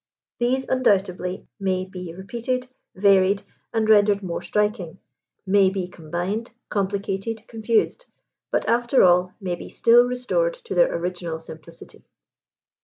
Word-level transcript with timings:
These 0.39 0.67
undoubtedly 0.67 1.45
may 1.59 1.85
be 1.85 2.11
repeated, 2.15 2.67
varied, 2.95 3.43
and 3.71 3.87
rendered 3.87 4.23
more 4.23 4.41
striking; 4.41 4.97
may 5.45 5.69
be 5.69 5.87
combined, 5.87 6.49
complicated, 6.69 7.47
confused; 7.47 8.07
but, 8.49 8.67
after 8.67 9.03
all, 9.03 9.35
may 9.39 9.53
be 9.53 9.69
still 9.69 10.03
restored 10.05 10.55
to 10.63 10.73
their 10.73 10.91
original 10.95 11.37
simplicity. 11.39 12.03